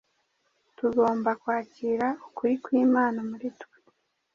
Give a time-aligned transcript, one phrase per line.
[0.77, 3.77] Tugomba kwakira ukuri kw’Imana muri twe,